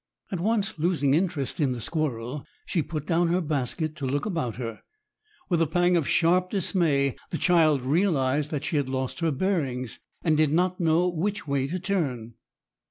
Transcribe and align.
At 0.31 0.39
once 0.39 0.79
losing 0.79 1.13
interest 1.13 1.59
in 1.59 1.73
the 1.73 1.79
squirrel, 1.79 2.43
she 2.65 2.81
put 2.81 3.05
down 3.05 3.27
her 3.27 3.39
basket 3.39 3.95
to 3.97 4.07
look 4.07 4.25
about 4.25 4.55
her. 4.55 4.81
With 5.47 5.61
a 5.61 5.67
pang 5.67 5.95
of 5.95 6.07
sharp 6.07 6.49
dismay, 6.49 7.15
the 7.29 7.37
child 7.37 7.81
realized 7.83 8.49
that 8.49 8.63
she 8.63 8.77
had 8.77 8.89
lost 8.89 9.19
her 9.19 9.29
bearings, 9.29 9.99
and 10.23 10.35
did 10.35 10.51
not 10.51 10.79
know 10.79 11.07
which 11.07 11.47
way 11.47 11.67
to 11.67 11.77
turn. 11.79 12.33